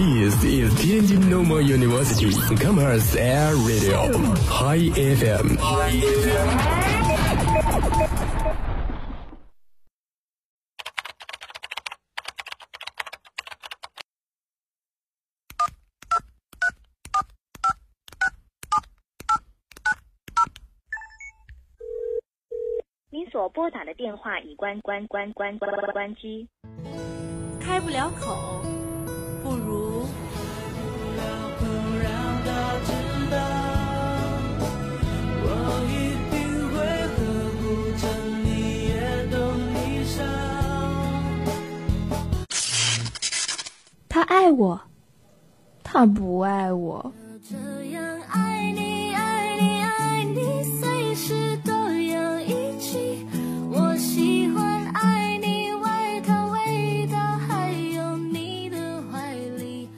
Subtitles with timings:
[0.00, 4.16] This is Tianjin Normal University Commerce Air Radio
[4.48, 5.60] High FM。
[23.10, 26.48] 您所拨打的电话已关关关关关关关机。
[27.60, 28.64] 开不了口，
[44.20, 44.78] 他爱我，
[45.82, 47.10] 他不爱我。
[47.48, 47.56] 这
[47.86, 53.26] 样爱你，爱你，爱你，随时都要一起。
[53.70, 57.16] 我喜欢爱你外套味道，
[57.48, 59.88] 还有你的怀里。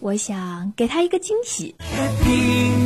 [0.00, 1.76] 我想给他一个惊喜。
[1.78, 2.83] Happy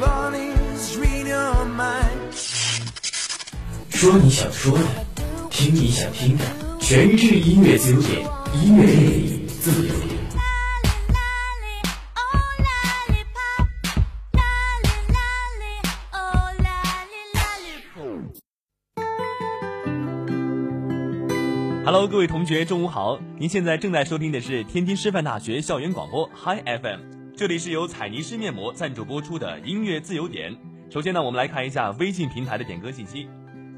[0.00, 2.34] bodies read your mind.
[3.90, 4.84] 说你想说的，
[5.50, 6.44] 听你想听的，
[6.80, 8.26] 全智音乐自由点，
[8.62, 8.86] 音乐
[9.60, 9.94] 自由
[22.06, 23.20] 各位同学，中午好！
[23.38, 27.00] 您现在正在收听的是天津师范大学校园广播 Hi FM，
[27.36, 30.56] 这里是由彩泥师面膜赞助播出的音乐自由点。
[30.90, 33.28] 首先呢，我们来看一下微信平台的点歌信息。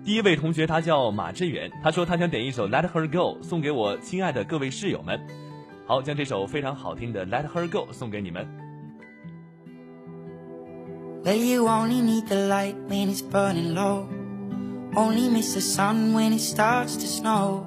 [0.04, 5.20] 第一位同学他叫马志远，他说他想点一首《Let Her Go》送给我亲爱的各位室友们。
[5.86, 8.46] 好，将这首非常好听的《Let Her Go》送给你们。
[11.24, 14.06] onlymeet the light when it's burning low.
[14.94, 17.66] Only miss the sun when it starts to snow.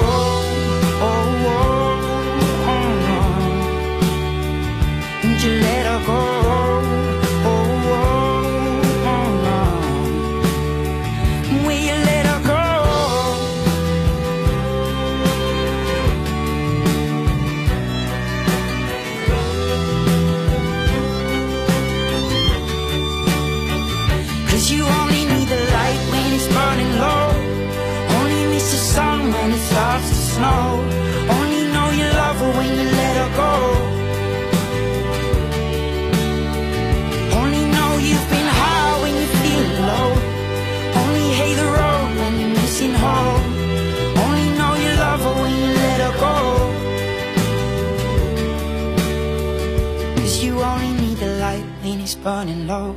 [52.23, 52.95] Burning low.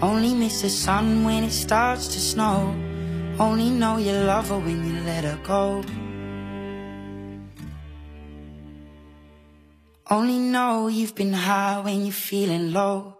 [0.00, 2.74] Only miss the sun when it starts to snow.
[3.38, 5.82] Only know you love her when you let her go.
[10.10, 13.16] Only know you've been high when you're feeling low.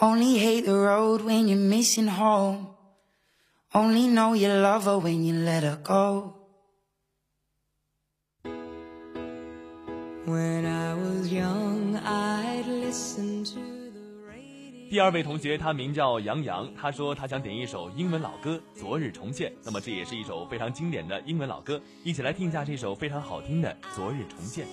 [0.00, 2.68] Only hate the road when you're missing home.
[3.72, 6.34] Only know you love her when you let her go.
[10.24, 13.73] When I was young, I'd listen to.
[14.94, 24.64] 第二位同学他名叫杨洋他说他想点一首英文老歌昨日重现那么这也是一首非常经典的英文老歌一起来听一下这首非常好听的昨日重现。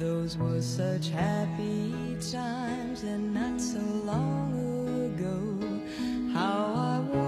[0.00, 4.52] Those were such happy times and not so long
[5.14, 5.60] ago
[6.34, 7.21] how i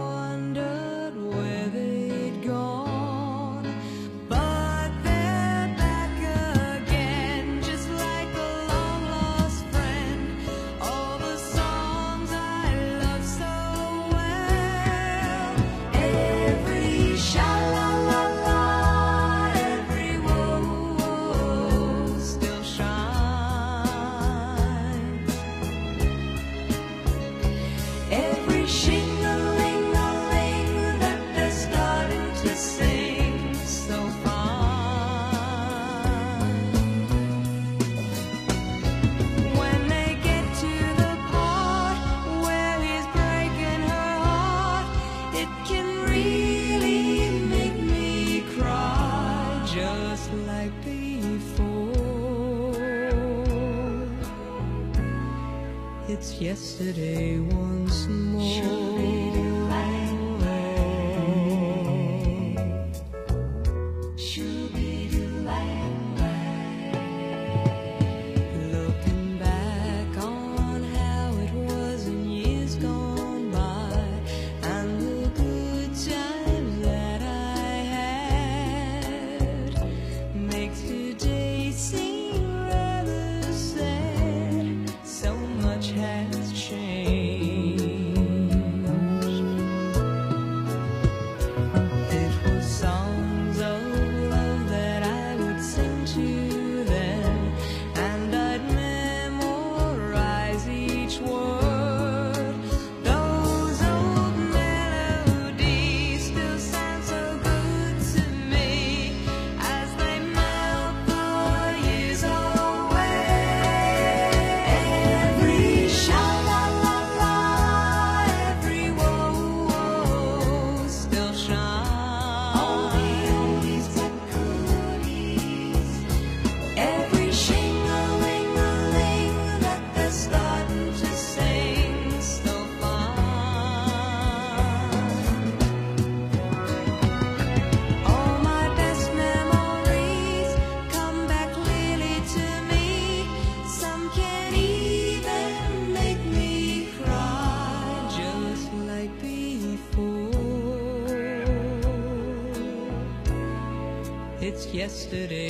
[155.15, 155.44] yesterday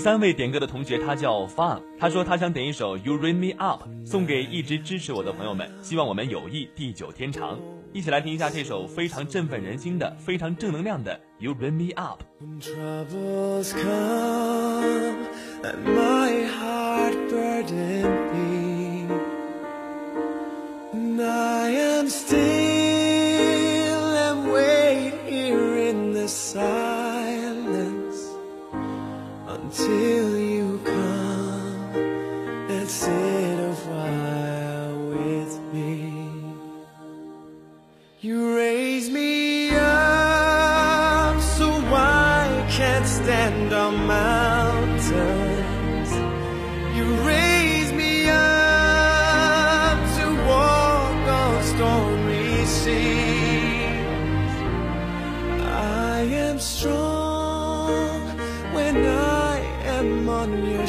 [0.00, 7.58] 三位点歌的同学，他叫 Fun，他说他想点一首《You Raise Me Up》，送给一直支持我的朋友们，希望我们友谊地久天长。
[7.92, 11.12] 一起来听一下这首非常振奋人心的、非常正能量的
[11.44, 12.22] 《You Raise Me Up》。
[26.52, 26.79] When
[29.90, 31.92] till you come.
[32.68, 33.39] That's it.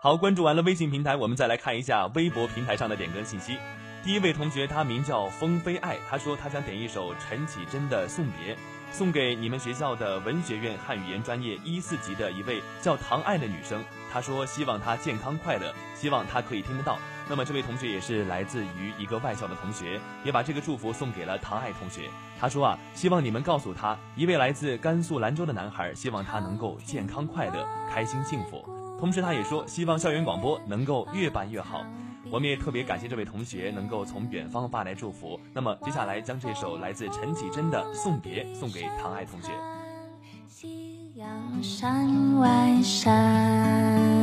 [0.00, 3.58] 好，关注完了微信平台，我们再来看一下微博平台上的点歌信息。
[4.00, 8.54] 第一位同学，他名叫风飞爱，他说他想点一首陈绮贞的《送别》，
[8.92, 13.84] 送给你们学校的文学院汉语言专业一四级的一位叫唐爱的女生。
[14.08, 16.96] 他说希望她健康快乐，希望她可以听得到。
[17.28, 22.02] 那么这位同学也是来自于一个外校的同学，也把这个祝福送给了唐爱同学。
[22.38, 28.77] 他说啊，希望你们告诉他，一位来自甘肃兰州的男孩，希望他能够健康快乐、开心幸福。
[28.98, 31.86] 同时，他也说希望校园广播能够越办越好。
[32.30, 35.40] 我们也特别感谢这位同学能够从远方发来祝福。
[35.54, 39.52] 那么接下来将这首来自陈绮贞的《送别》送给唐爱同学。
[40.46, 44.17] 夕阳山外山，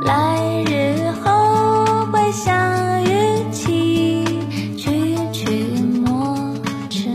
[0.00, 4.24] 来日后会相遇，期
[4.76, 5.66] 去去
[6.00, 6.56] 莫
[6.88, 7.08] 迟。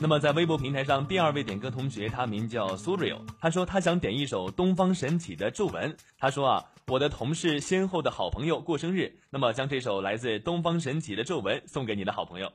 [0.00, 12.50] 那么在微博平台上，第二位点歌同学，他名叫 Suri，他说他想点一首东方神起的皱纹，他说啊，我的同事先后的好朋友过生日，那么将这首来自东方神起的皱纹送给你的好朋友。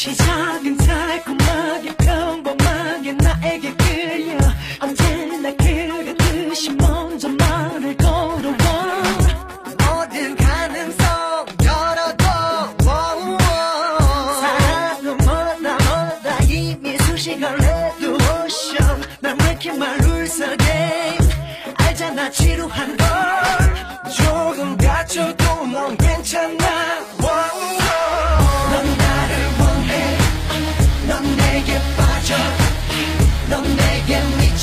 [0.00, 4.38] 시작은 달콤하게 평범하게 나에게 끌려.
[4.80, 9.02] 언제나 그랬듯이 먼저 말을 걸어와.
[9.76, 12.24] 모든 가능성 열어둬.
[14.40, 16.44] 사랑은 뭐다 뭐다.
[16.48, 21.18] 이미 수시간 레드오션 난왜 이렇게 말울서게
[21.76, 23.06] 알잖아 지루한 걸.
[24.10, 27.04] 조금 다쳐도 넌 괜찮아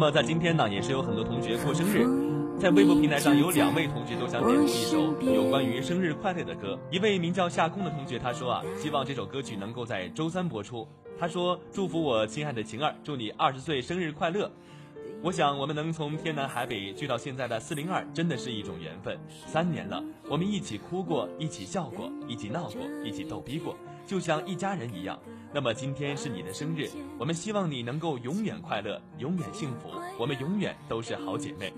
[0.00, 2.08] 那么在今天呢，也是有很多同学过生日，
[2.58, 6.78] 在微博平台上有两位同学都想点播一首有关于生日快乐的歌。
[6.90, 10.88] 一位名叫夏空的同学他说啊，希望这首歌曲能够在周三播出。
[11.18, 14.50] 他说祝福我亲爱的晴儿，祝你二十岁生日快乐。
[15.22, 19.18] 我想我们能从天南海北聚到现在的四零二，真的是一种缘分。
[19.46, 25.18] 三年了，我们一起哭过，一起笑过，一起闹过，一起逗逼过，就像一家人一样。
[25.52, 31.72] 那么今天是你的生日，我们希望你能够永远快乐，永远幸福，我们永远都是好姐妹。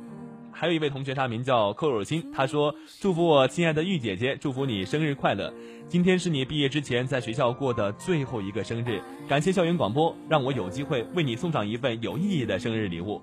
[0.54, 5.50] 还有一位同学，他名叫寇若欣，他说：“祝福我亲爱的玉姐姐，祝福你生日快乐！
[5.88, 13.22] 今天是你毕业之前在学校过的最后一个生日，感谢校园广播，让我有机会为你送上一份有意义的生日礼物。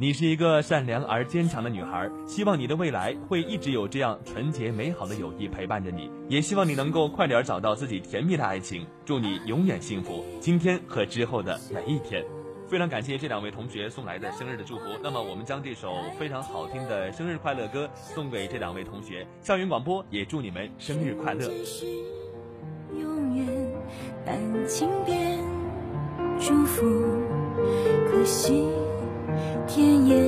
[0.00, 8.86] 你是一个善良而坚强的女孩，希望你的未来会一直有这样纯洁美好的友谊陪伴着你，也希望你能够快点找到自己甜蜜的爱情。
[9.04, 12.24] 祝你永远幸福，今天和之后的每一天。”
[12.70, 14.84] 非常感谢这两位同学送来的生日的祝福。
[15.02, 19.26] 那么，我们将这首非常好听的生日快乐歌送给这两位同学。
[19.42, 21.50] 校园广播也祝你们生日快乐。
[22.96, 23.46] 永远，
[24.24, 25.40] 感情变
[26.38, 26.86] 祝福，
[28.24, 28.68] 吸，
[29.78, 30.27] 甜言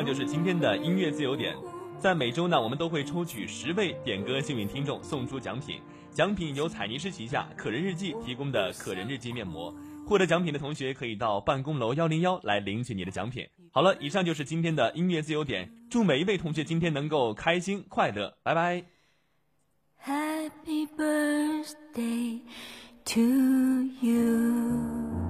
[0.00, 1.54] 上就是今天的音乐自由点。
[1.98, 5.78] 在每周呢，我们都会抽取十位点歌幸运听众送出奖品，
[6.10, 9.74] 奖品由彩泥师旗下可人日记提供的可人日记面膜。
[10.06, 13.46] 获得奖品的同学可以到办公楼幺零幺来领取你的奖品。
[13.72, 18.82] 好了，以上就是今天的音乐自由点，祝每一位同学今天能够开心快乐，拜拜。
[20.02, 22.40] Happy birthday
[23.04, 23.20] to
[24.00, 25.29] you.